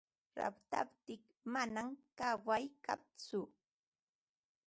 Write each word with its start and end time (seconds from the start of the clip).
Rashtaptin 0.37 1.21
manam 1.53 1.87
kaway 2.17 2.63
kantsu. 2.85 3.39